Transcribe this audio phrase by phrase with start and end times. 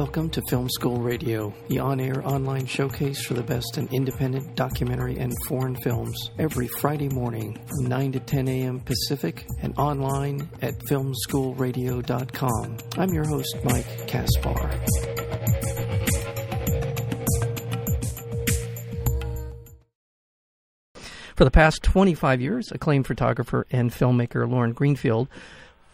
[0.00, 4.56] Welcome to Film School Radio, the on air online showcase for the best in independent
[4.56, 8.80] documentary and foreign films, every Friday morning from 9 to 10 a.m.
[8.80, 12.78] Pacific and online at filmschoolradio.com.
[12.96, 14.70] I'm your host, Mike Kaspar.
[21.36, 25.28] For the past 25 years, acclaimed photographer and filmmaker Lauren Greenfield,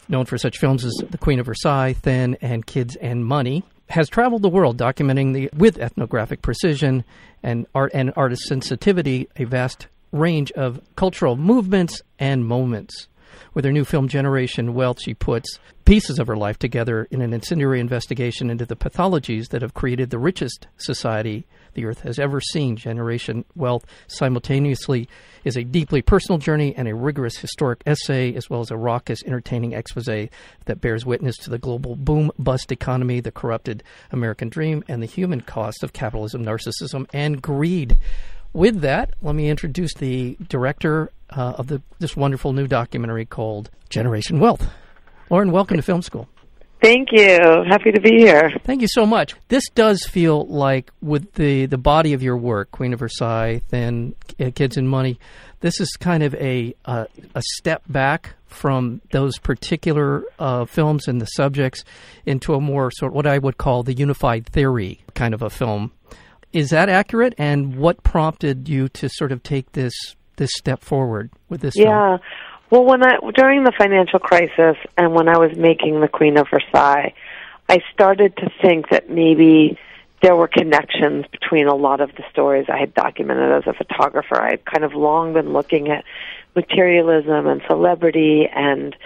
[0.08, 4.08] known for such films as The Queen of Versailles, Thin, and Kids and Money, has
[4.08, 7.04] traveled the world documenting the with ethnographic precision
[7.42, 13.08] and art and artist sensitivity a vast range of cultural movements and moments.
[13.54, 17.32] With her new film Generation Wealth, she puts pieces of her life together in an
[17.32, 21.46] incendiary investigation into the pathologies that have created the richest society
[21.76, 22.76] the earth has ever seen.
[22.76, 25.08] Generation Wealth simultaneously
[25.44, 29.22] is a deeply personal journey and a rigorous historic essay, as well as a raucous,
[29.24, 34.82] entertaining expose that bears witness to the global boom bust economy, the corrupted American dream,
[34.88, 37.96] and the human cost of capitalism, narcissism, and greed.
[38.52, 43.70] With that, let me introduce the director uh, of the, this wonderful new documentary called
[43.90, 44.66] Generation Wealth.
[45.30, 46.28] Lauren, welcome to Film School.
[46.86, 47.64] Thank you.
[47.68, 48.52] Happy to be here.
[48.62, 49.34] Thank you so much.
[49.48, 54.14] This does feel like, with the, the body of your work, Queen of Versailles, then
[54.38, 55.18] uh, Kids and Money,
[55.60, 61.20] this is kind of a uh, a step back from those particular uh, films and
[61.20, 61.82] the subjects
[62.24, 65.50] into a more sort of what I would call the unified theory kind of a
[65.50, 65.90] film.
[66.52, 67.34] Is that accurate?
[67.36, 69.94] And what prompted you to sort of take this
[70.36, 71.74] this step forward with this?
[71.76, 72.18] Yeah.
[72.18, 72.28] Film?
[72.70, 76.48] Well, when I during the financial crisis and when I was making The Queen of
[76.50, 77.14] Versailles,
[77.68, 79.78] I started to think that maybe
[80.22, 84.40] there were connections between a lot of the stories I had documented as a photographer.
[84.40, 86.04] I had kind of long been looking at
[86.54, 88.96] materialism and celebrity and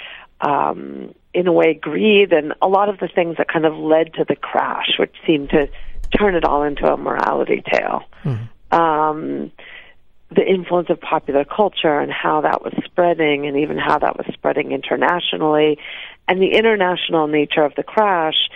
[0.41, 4.15] um in a way greed and a lot of the things that kind of led
[4.15, 5.69] to the crash, which seemed to
[6.16, 8.03] turn it all into a morality tale.
[8.25, 8.75] Mm-hmm.
[8.75, 9.53] Um
[10.31, 14.27] the influence of popular culture and how that was spreading and even how that was
[14.33, 15.79] spreading internationally.
[16.29, 18.49] And the international nature of the crash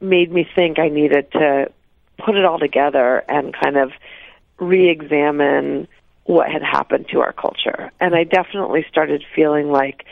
[0.00, 1.70] made me think I needed to
[2.18, 3.92] put it all together and kind of
[4.58, 5.88] re examine
[6.24, 7.90] what had happened to our culture.
[7.98, 10.04] And I definitely started feeling like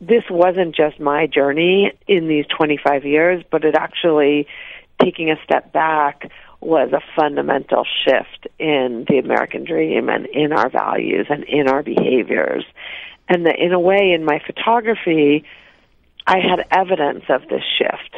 [0.00, 4.46] this wasn't just my journey in these 25 years, but it actually,
[5.00, 6.30] taking a step back,
[6.64, 11.82] was a fundamental shift in the American dream and in our values and in our
[11.82, 12.64] behaviors.
[13.28, 15.44] And that in a way, in my photography,
[16.26, 18.16] I had evidence of this shift.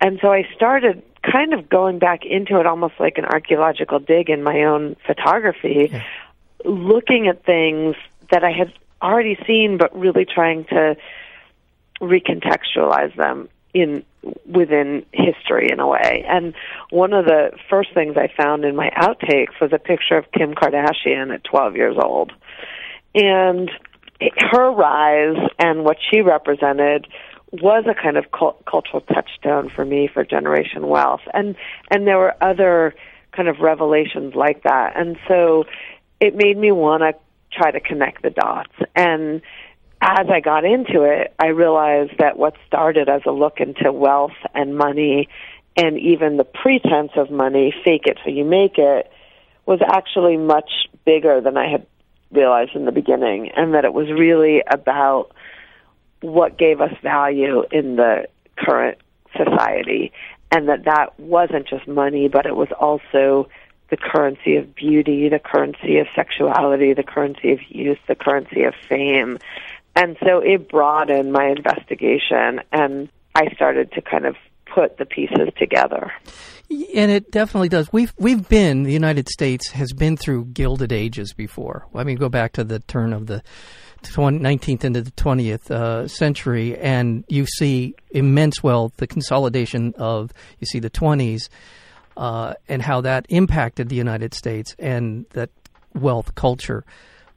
[0.00, 4.30] And so I started kind of going back into it almost like an archaeological dig
[4.30, 6.04] in my own photography, yeah.
[6.64, 7.96] looking at things
[8.30, 8.72] that I had
[9.02, 10.96] already seen, but really trying to
[12.00, 13.48] recontextualize them
[13.80, 14.04] in
[14.46, 16.24] within history in a way.
[16.28, 16.54] And
[16.90, 20.54] one of the first things I found in my outtakes was a picture of Kim
[20.54, 22.32] Kardashian at 12 years old.
[23.14, 23.70] And
[24.20, 27.06] her rise and what she represented
[27.52, 31.22] was a kind of cult- cultural touchstone for me for Generation Wealth.
[31.32, 31.56] And
[31.90, 32.94] and there were other
[33.32, 34.96] kind of revelations like that.
[34.96, 35.64] And so
[36.20, 37.14] it made me want to
[37.52, 38.72] try to connect the dots.
[38.94, 39.40] And
[40.00, 44.36] as I got into it, I realized that what started as a look into wealth
[44.54, 45.28] and money
[45.76, 49.10] and even the pretense of money, fake it so you make it,
[49.64, 51.86] was actually much bigger than I had
[52.32, 55.30] realized in the beginning, and that it was really about
[56.20, 58.98] what gave us value in the current
[59.36, 60.12] society,
[60.50, 63.48] and that that wasn't just money, but it was also
[63.90, 68.74] the currency of beauty, the currency of sexuality, the currency of youth, the currency of
[68.88, 69.38] fame,
[69.98, 74.36] and so it broadened my investigation, and I started to kind of
[74.72, 76.12] put the pieces together.
[76.94, 77.92] And it definitely does.
[77.92, 81.88] We've we've been the United States has been through gilded ages before.
[81.96, 83.42] I mean, go back to the turn of the
[84.04, 90.30] 19th into the 20th uh, century, and you see immense wealth, the consolidation of
[90.60, 91.48] you see the 20s,
[92.16, 95.50] uh, and how that impacted the United States and that
[95.92, 96.84] wealth culture.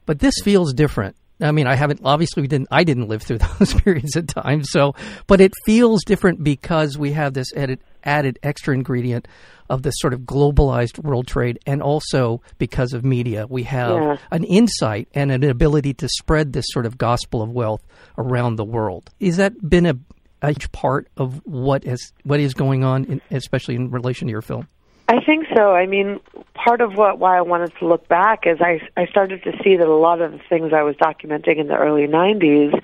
[0.06, 1.16] But this feels different.
[1.42, 4.64] I mean, I haven't obviously we didn't I didn't live through those periods of time,
[4.64, 4.94] so
[5.26, 9.28] but it feels different because we have this added added extra ingredient
[9.70, 14.16] of this sort of globalized world trade, and also because of media, we have yeah.
[14.30, 17.82] an insight and an ability to spread this sort of gospel of wealth
[18.18, 19.10] around the world.
[19.18, 19.94] Is that been a,
[20.42, 24.42] a part of what has what is going on, in, especially in relation to your
[24.42, 24.68] film?
[25.12, 25.74] I think so.
[25.74, 26.20] I mean,
[26.54, 29.76] part of what why I wanted to look back is I I started to see
[29.76, 32.82] that a lot of the things I was documenting in the early 90s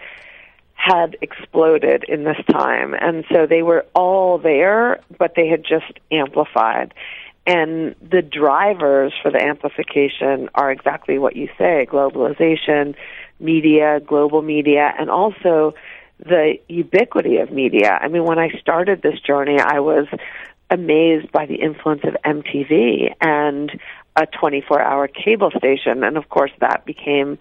[0.74, 2.92] had exploded in this time.
[2.92, 6.92] And so they were all there, but they had just amplified.
[7.46, 12.94] And the drivers for the amplification are exactly what you say globalization,
[13.40, 15.72] media, global media, and also
[16.18, 17.98] the ubiquity of media.
[17.98, 20.06] I mean, when I started this journey, I was
[20.70, 23.78] amazed by the influence of MTV and
[24.16, 26.04] a 24 hour cable station.
[26.04, 27.38] And of course, that became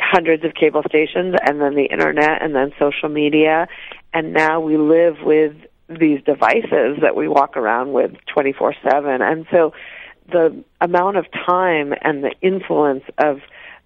[0.00, 3.66] hundreds of cable stations and then the internet and then social media.
[4.12, 5.54] And now we live with
[5.88, 9.22] these devices that we walk around with 24 7.
[9.22, 9.72] And so
[10.30, 13.40] the amount of time and the influence of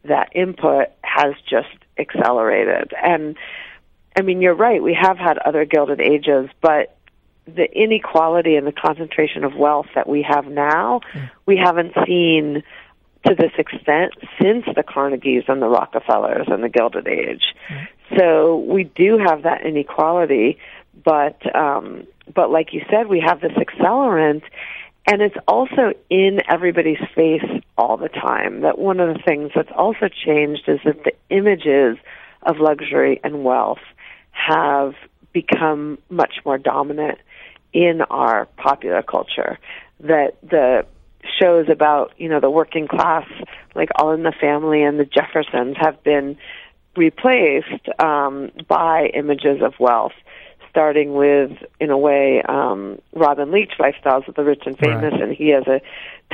[0.05, 1.69] that input has just
[1.99, 2.93] accelerated.
[3.03, 3.37] And
[4.17, 6.96] I mean, you're right, we have had other Gilded Ages, but
[7.47, 11.01] the inequality and the concentration of wealth that we have now,
[11.47, 12.63] we haven't seen
[13.27, 17.55] to this extent since the Carnegies and the Rockefellers and the Gilded Age.
[18.17, 20.59] So we do have that inequality,
[21.05, 24.43] but um, but like you said, we have this accelerant,
[25.07, 27.45] and it's also in everybody's face
[27.77, 28.61] all the time.
[28.61, 31.99] That one of the things that's also changed is that the images
[32.43, 33.83] of luxury and wealth
[34.31, 34.95] have
[35.33, 37.19] become much more dominant
[37.77, 39.59] in our popular culture.
[40.01, 40.87] That the
[41.39, 43.29] shows about, you know, the working class,
[43.75, 46.39] like All in the Family and the Jeffersons, have been
[46.97, 50.15] replaced um, by images of wealth,
[50.71, 55.23] starting with, in a way, um, Robin Leach lifestyles of the rich and famous, right.
[55.23, 55.83] and he has a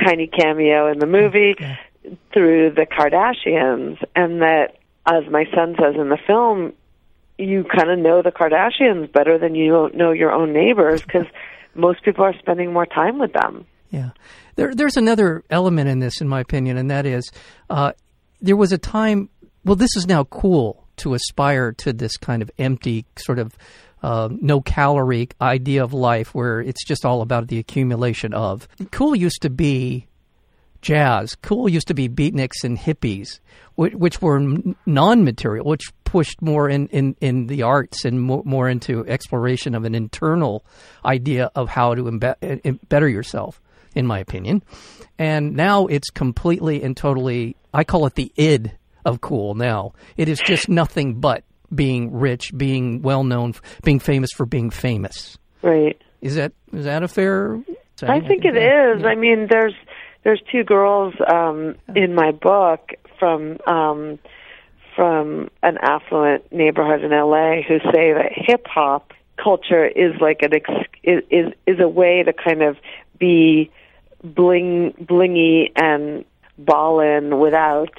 [0.01, 1.75] tiny cameo in the movie yeah.
[2.31, 6.71] through the Kardashians, and that, as my son says in the film,
[7.43, 11.25] you kind of know the Kardashians better than you know your own neighbors because
[11.75, 13.65] most people are spending more time with them.
[13.89, 14.11] Yeah.
[14.55, 17.31] There, there's another element in this, in my opinion, and that is
[17.69, 17.93] uh,
[18.41, 19.29] there was a time,
[19.63, 23.55] well, this is now cool to aspire to this kind of empty, sort of
[24.03, 28.67] uh, no calorie idea of life where it's just all about the accumulation of.
[28.91, 30.07] Cool used to be
[30.83, 31.35] jazz.
[31.35, 33.39] Cool used to be beatniks and hippies,
[33.75, 34.39] which, which were
[34.85, 39.73] non material, which pushed more in, in, in the arts and more, more into exploration
[39.73, 40.63] of an internal
[41.03, 43.59] idea of how to imbe- uh, better yourself
[43.95, 44.63] in my opinion.
[45.17, 48.71] And now it's completely and totally, I call it the id
[49.05, 49.93] of cool now.
[50.17, 51.43] It is just nothing but
[51.73, 53.53] being rich, being well known,
[53.83, 55.37] being famous for being famous.
[55.61, 55.99] Right.
[56.21, 57.61] Is that is that a fair?
[58.01, 59.01] I think it is.
[59.01, 59.07] Yeah.
[59.07, 59.73] I mean, there's
[60.23, 64.19] there's two girls um, in my book from um,
[64.95, 70.53] from an affluent neighborhood in LA who say that hip hop culture is like an
[70.53, 72.77] ex- is is is a way to kind of
[73.19, 73.71] be
[74.23, 76.25] bling blingy and
[76.57, 77.93] ballin without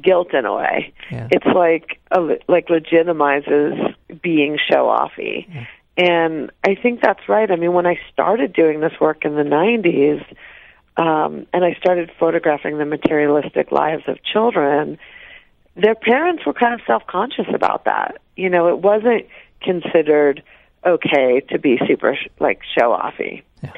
[0.00, 0.92] guilt in a way.
[1.10, 1.28] Yeah.
[1.30, 5.46] It's like a, like legitimizes being show offy.
[5.48, 5.66] Yeah.
[5.96, 7.50] And I think that's right.
[7.50, 10.24] I mean, when I started doing this work in the 90s,
[11.00, 14.98] um, and I started photographing the materialistic lives of children,
[15.74, 18.20] their parents were kind of self conscious about that.
[18.36, 19.26] You know, it wasn't
[19.62, 20.42] considered
[20.84, 23.42] okay to be super like show offy.
[23.62, 23.72] Yeah.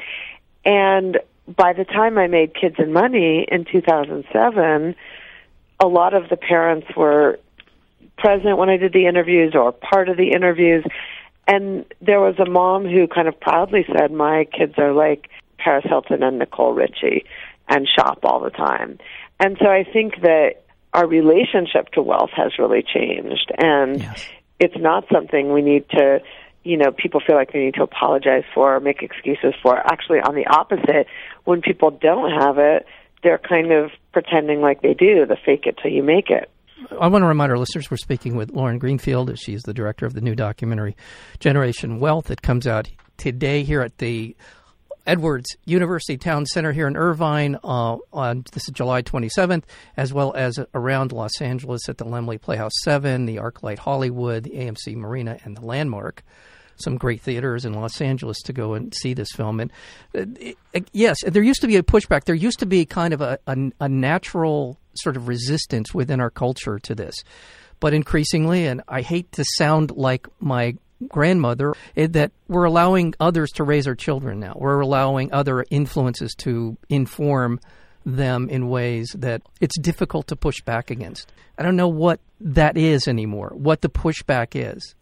[0.65, 4.95] And by the time I made Kids and Money in 2007,
[5.79, 7.39] a lot of the parents were
[8.17, 10.83] present when I did the interviews or part of the interviews.
[11.47, 15.29] And there was a mom who kind of proudly said, My kids are like
[15.63, 17.25] Paris Hilton and Nicole Richie
[17.69, 18.99] and shop all the time.
[19.39, 23.51] And so I think that our relationship to wealth has really changed.
[23.57, 24.25] And yes.
[24.59, 26.19] it's not something we need to
[26.63, 29.77] you know, people feel like they need to apologize for or make excuses for.
[29.77, 31.07] Actually, on the opposite,
[31.43, 32.85] when people don't have it,
[33.21, 36.49] they're kind of pretending like they do, the fake it till you make it.
[36.99, 39.37] I want to remind our listeners we're speaking with Lauren Greenfield.
[39.39, 40.95] She's the director of the new documentary
[41.39, 44.35] Generation Wealth that comes out today here at the
[45.05, 49.63] Edwards University Town Center here in Irvine uh, on this is July 27th,
[49.97, 54.51] as well as around Los Angeles at the Laemmle Playhouse 7, the ArcLight Hollywood, the
[54.51, 56.23] AMC Marina, and the Landmark
[56.75, 59.59] some great theaters in Los Angeles to go and see this film.
[59.59, 59.71] And
[60.17, 60.25] uh,
[60.73, 62.23] it, yes, there used to be a pushback.
[62.23, 66.29] There used to be kind of a, a, a natural sort of resistance within our
[66.29, 67.15] culture to this.
[67.79, 70.75] But increasingly, and I hate to sound like my
[71.07, 74.53] grandmother, eh, that we're allowing others to raise our children now.
[74.55, 77.59] We're allowing other influences to inform
[78.05, 81.31] them in ways that it's difficult to push back against.
[81.57, 84.95] I don't know what that is anymore, what the pushback is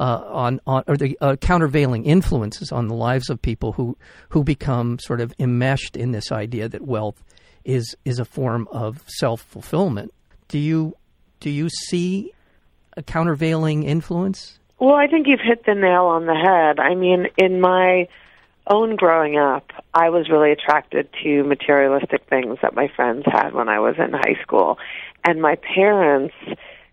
[0.00, 3.96] uh, on, on or the uh, countervailing influences on the lives of people who
[4.30, 7.22] who become sort of enmeshed in this idea that wealth
[7.64, 10.12] is is a form of self fulfillment.
[10.48, 10.96] Do you
[11.40, 12.32] do you see
[12.96, 14.57] a countervailing influence?
[14.78, 16.78] Well, I think you've hit the nail on the head.
[16.78, 18.08] I mean, in my
[18.66, 23.68] own growing up, I was really attracted to materialistic things that my friends had when
[23.68, 24.78] I was in high school.
[25.24, 26.34] And my parents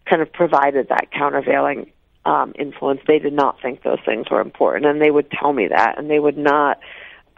[0.06, 1.92] kind of provided that countervailing
[2.26, 3.02] um, influence.
[3.08, 6.10] They did not think those things were important, and they would tell me that, and
[6.10, 6.80] they would not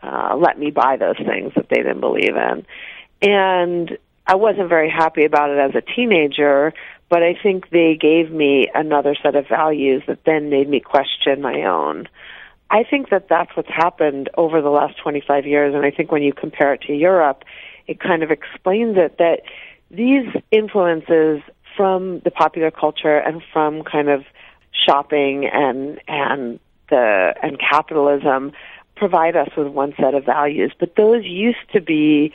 [0.01, 2.65] uh, let me buy those things that they didn't believe in.
[3.21, 6.73] And I wasn't very happy about it as a teenager,
[7.09, 11.41] but I think they gave me another set of values that then made me question
[11.41, 12.07] my own.
[12.69, 16.21] I think that that's what's happened over the last 25 years, and I think when
[16.21, 17.43] you compare it to Europe,
[17.87, 19.43] it kind of explains it that
[19.89, 21.41] these influences
[21.77, 24.25] from the popular culture and from kind of
[24.71, 26.59] shopping and and
[26.89, 28.51] the and capitalism
[28.95, 32.33] provide us with one set of values, but those used to be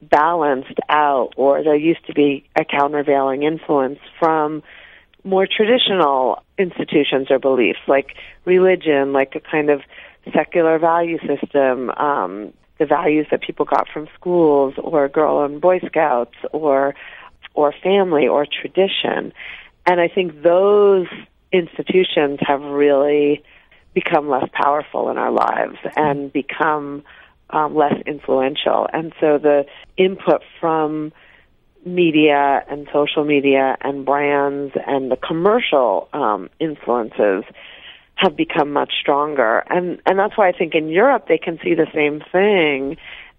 [0.00, 4.62] balanced out, or there used to be a countervailing influence from
[5.24, 8.14] more traditional institutions or beliefs, like
[8.44, 9.80] religion, like a kind of
[10.32, 15.80] secular value system, um, the values that people got from schools, or Girl and Boy
[15.80, 16.94] Scouts, or
[17.54, 19.32] or family, or tradition.
[19.84, 21.08] And I think those
[21.52, 23.42] institutions have really
[23.94, 27.02] become less powerful in our lives and become
[27.50, 28.88] um, less influential.
[28.92, 31.12] And so the input from
[31.84, 37.44] media and social media and brands and the commercial um, influences
[38.16, 39.64] have become much stronger.
[39.70, 42.96] And and that's why I think in Europe they can see the same thing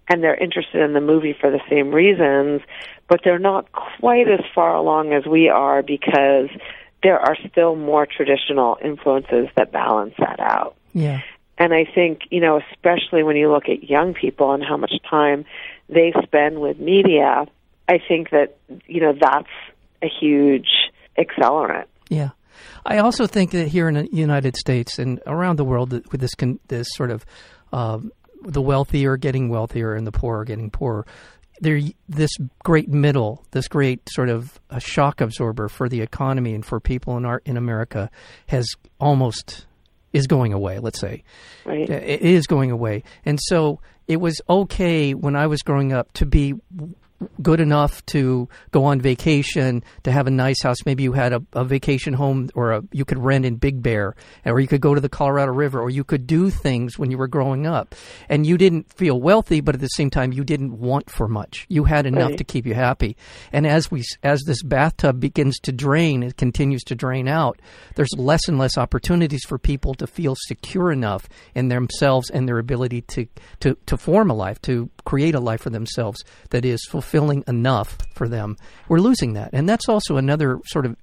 [0.08, 2.62] and they're interested in the movie for the same reasons,
[3.08, 6.48] but they're not quite as far along as we are because
[7.02, 10.74] there are still more traditional influences that balance that out.
[10.92, 11.20] Yeah.
[11.60, 14.94] And I think, you know, especially when you look at young people and how much
[15.08, 15.44] time
[15.90, 17.46] they spend with media,
[17.86, 19.50] I think that, you know, that's
[20.02, 20.70] a huge
[21.18, 21.84] accelerant.
[22.08, 22.30] Yeah.
[22.86, 26.32] I also think that here in the United States and around the world, with this
[26.68, 27.26] this sort of
[27.74, 27.98] uh,
[28.42, 31.04] the are getting wealthier and the poor are getting poorer,
[31.60, 32.30] there this
[32.64, 37.26] great middle, this great sort of shock absorber for the economy and for people in
[37.26, 38.10] our in America
[38.46, 38.66] has
[38.98, 39.66] almost
[40.12, 40.78] is going away.
[40.78, 41.22] Let's say
[41.64, 41.88] right.
[41.88, 46.26] it is going away, and so it was okay when I was growing up to
[46.26, 46.54] be
[47.42, 50.78] good enough to go on vacation, to have a nice house.
[50.86, 54.14] Maybe you had a, a, vacation home or a, you could rent in Big Bear,
[54.44, 57.18] or you could go to the Colorado River, or you could do things when you
[57.18, 57.94] were growing up.
[58.28, 61.66] And you didn't feel wealthy, but at the same time, you didn't want for much.
[61.68, 62.38] You had enough right.
[62.38, 63.16] to keep you happy.
[63.52, 67.60] And as we, as this bathtub begins to drain, it continues to drain out,
[67.96, 72.58] there's less and less opportunities for people to feel secure enough in themselves and their
[72.58, 73.26] ability to,
[73.60, 77.98] to, to form a life, to create a life for themselves that is fulfilling enough
[78.14, 78.56] for them.
[78.88, 80.96] We're losing that, and that's also another sort of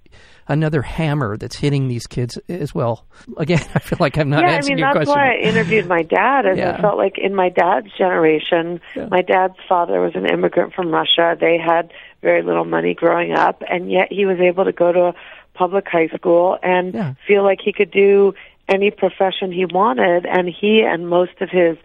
[0.50, 3.06] another hammer that's hitting these kids as well.
[3.38, 5.88] Again, I feel like I'm not yeah, answering I mean, your that's why I interviewed
[5.88, 6.76] my dad, and Yeah.
[6.78, 9.08] I felt like in my dad's generation, Yeah.
[9.12, 11.36] my dad's father was an immigrant from Russia.
[11.40, 15.02] They had very little money growing up, and yet he was able to go to
[15.08, 15.14] a
[15.54, 17.14] public high school and Yeah.
[17.28, 18.34] feel like he could do
[18.70, 21.78] any profession he wanted, and he and most of his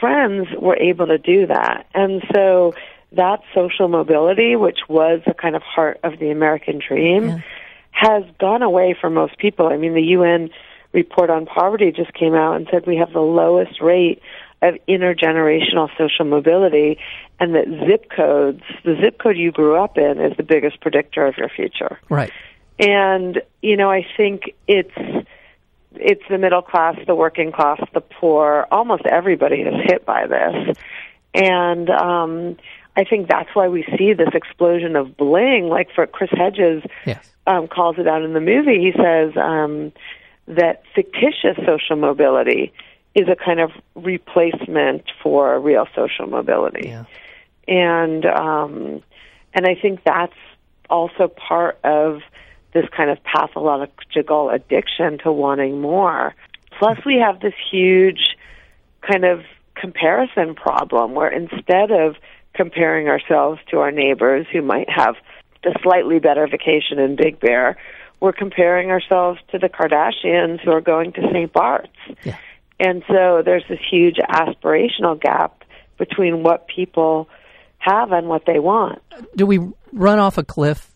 [0.00, 1.86] friends were able to do that.
[1.94, 2.74] And so
[3.16, 7.38] that social mobility, which was the kind of heart of the American dream, Yeah.
[7.90, 9.66] has gone away for most people.
[9.68, 10.50] I mean, the UN
[10.92, 14.22] report on poverty just came out and said we have the lowest rate
[14.62, 16.98] of intergenerational social mobility
[17.38, 21.26] and that zip codes, the zip code you grew up in is the biggest predictor
[21.26, 21.98] of your future.
[22.08, 22.32] Right.
[22.78, 25.26] And, you know, I think it's
[25.98, 28.66] it's the middle class, the working class, the poor.
[28.70, 30.76] Almost everybody is hit by this,
[31.34, 32.56] and um,
[32.96, 35.68] I think that's why we see this explosion of bling.
[35.68, 37.30] Like for Chris Hedges Yes.
[37.46, 38.80] um, calls it out in the movie.
[38.80, 39.92] He says um,
[40.48, 42.72] that fictitious social mobility
[43.14, 47.04] is a kind of replacement for real social mobility Yeah.
[47.66, 49.02] and um,
[49.54, 50.34] and I think that's
[50.90, 52.20] also part of
[52.74, 56.34] this kind of pathological addiction to wanting more.
[56.78, 58.36] Plus, we have this huge
[59.00, 62.16] kind of comparison problem where instead of
[62.56, 65.16] comparing ourselves to our neighbors who might have
[65.62, 67.76] the slightly better vacation in Big Bear,
[68.20, 71.52] we're comparing ourselves to the Kardashians who are going to St.
[71.52, 71.88] Bart's.
[72.24, 72.36] Yeah.
[72.78, 75.64] And so there's this huge aspirational gap
[75.98, 77.28] between what people
[77.78, 79.00] have and what they want.
[79.34, 79.58] Do we
[79.92, 80.92] run off a cliff?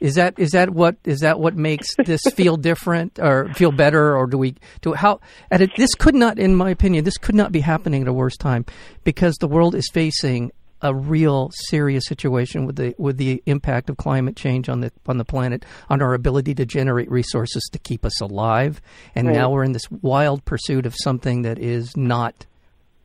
[0.00, 4.16] Is that is that what is that what makes this feel different or feel better
[4.16, 7.36] or do we do how at a, this could not in my opinion this could
[7.36, 8.64] not be happening at a worse time
[9.04, 10.50] because the world is facing
[10.82, 15.16] a real serious situation with the with the impact of climate change on the on
[15.18, 18.80] the planet, on our ability to generate resources to keep us alive,
[19.14, 19.36] and Right.
[19.36, 22.46] now we're in this wild pursuit of something that is not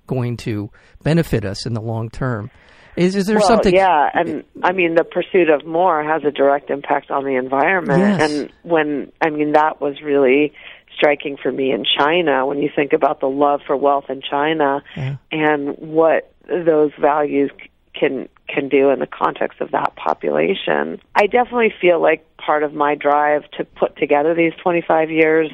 [0.07, 0.69] going to
[1.03, 2.49] benefit us in the long term.
[2.95, 3.75] Is is there well, something?
[3.75, 7.99] yeah, and I mean the pursuit of more has a direct impact on the environment.
[7.99, 8.31] Yes.
[8.31, 10.53] And when I mean that was really
[10.97, 14.81] striking for me in China when you think about the love for wealth in China
[14.95, 15.17] Yeah.
[15.31, 17.51] and what those values
[17.99, 21.01] can can do in the context of that population.
[21.15, 25.51] I definitely feel like part of my drive to put together these 25 years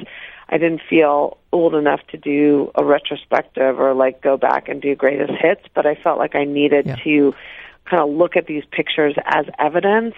[0.48, 4.94] I didn't feel old enough to do a retrospective or like go back and do
[4.94, 6.96] greatest hits, but I felt like I needed Yeah.
[6.96, 7.34] to
[7.86, 10.14] kind of look at these pictures as evidence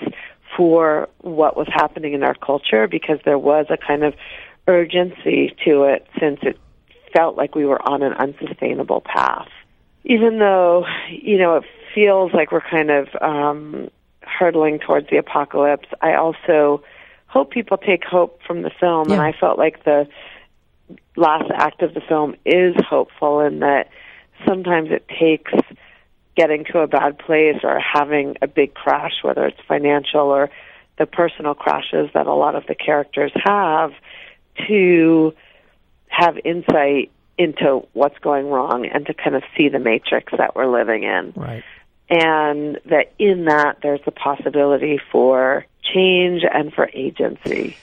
[0.57, 4.15] for what was happening in our culture because there was a kind of
[4.69, 6.59] urgency to it since it
[7.13, 9.49] felt like we were on an unsustainable path.
[10.05, 11.65] Even though, you know, it
[11.97, 16.85] feels like we're kind of um, hurtling towards the apocalypse, I also
[17.27, 20.07] hope people take hope from the film, and I felt like the
[21.17, 23.89] last act of the film is hopeful in that
[24.47, 25.53] sometimes it takes
[26.37, 30.51] getting to a bad place or having a big crash, whether it's financial or
[30.99, 33.93] the personal crashes that a lot of the characters have,
[34.69, 35.33] to
[36.09, 40.71] have insight into what's going wrong and to kind of see the matrix that we're
[40.71, 41.33] living in.
[41.35, 41.65] Right.
[42.09, 47.77] And that in that there's the possibility for change and for agency.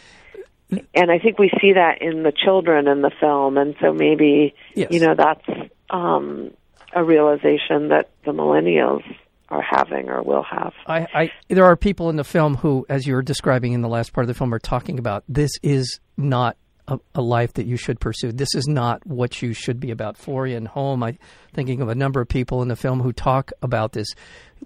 [0.93, 4.55] And I think we see that in the children in the film, and so maybe
[4.73, 4.89] Yes.
[4.91, 5.45] you know that's
[5.89, 6.51] um,
[6.93, 9.03] a realization that the millennials
[9.49, 10.73] are having or will have.
[10.87, 13.87] I, I there are people in the film who, as you were describing in the
[13.89, 17.65] last part of the film, are talking about this is not a, a life that
[17.65, 18.31] you should pursue.
[18.31, 20.17] This is not what you should be about.
[20.17, 21.17] Florian Homm, I
[21.53, 24.07] thinking of a number of people in the film who talk about this,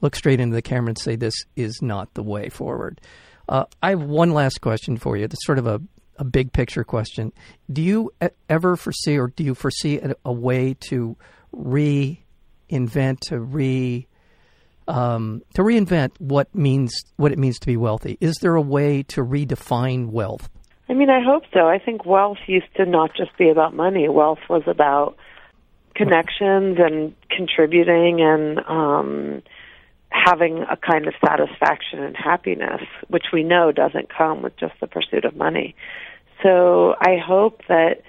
[0.02, 3.02] look straight into the camera and say this is not the way forward.
[3.50, 5.26] Uh, I have one last question for you.
[5.26, 5.82] It's sort of a,
[6.18, 7.32] a big picture question.
[7.72, 8.12] Do you
[8.50, 11.16] ever foresee, or do you foresee a, a way to
[11.56, 14.08] reinvent, to re
[14.88, 18.18] um, to reinvent what means what it means to be wealthy.
[18.22, 20.50] Is there a way to redefine wealth?
[20.90, 21.68] I mean, I hope so.
[21.68, 24.08] I think wealth used to not just be about money.
[24.08, 25.18] Wealth was about
[25.96, 29.44] connections and contributing and um,
[30.10, 34.88] having a kind of satisfaction and happiness, which we know doesn't come with just the
[34.88, 35.76] pursuit of money.
[36.44, 38.02] So I hope that.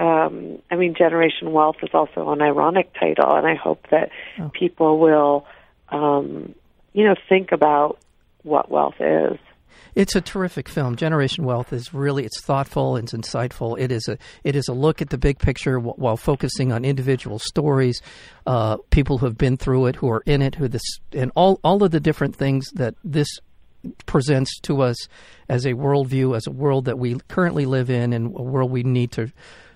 [0.00, 4.48] Um, I mean, Generation Wealth is also an ironic title, and I hope that Oh.
[4.54, 5.44] people will,
[5.88, 6.54] um,
[6.92, 7.98] you know, think about
[8.44, 9.38] what wealth is.
[9.94, 10.96] It's a terrific film.
[10.96, 13.78] Generation Wealth is really it's thoughtful, it's insightful.
[13.78, 16.84] It is a it is a look at the big picture wh- while focusing on
[16.84, 18.00] individual stories,
[18.46, 21.60] uh, people who have been through it, who are in it, who this and all
[21.64, 23.28] all of the different things that this
[24.06, 24.96] presents to us
[25.48, 28.82] as a worldview, as a world that we currently live in, and a world we
[28.82, 29.32] need to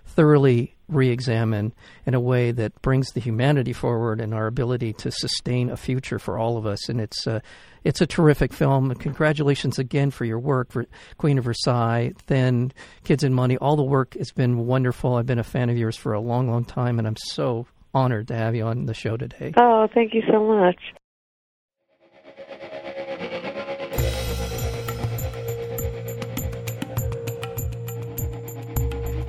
[0.06, 1.72] thoroughly re-examine
[2.07, 6.18] in a way that brings the humanity forward and our ability to sustain a future
[6.18, 6.88] for all of us.
[6.88, 7.40] And it's uh,
[7.85, 8.90] it's a terrific film.
[8.90, 10.87] And congratulations again for your work, for
[11.18, 12.72] Queen of Versailles, Then
[13.05, 13.57] Kids and Money.
[13.57, 15.16] All the work has been wonderful.
[15.16, 18.28] I've been a fan of yours for a long, long time, and I'm so honored
[18.28, 19.52] to have you on the show today.
[19.61, 20.76] Oh, thank you so much.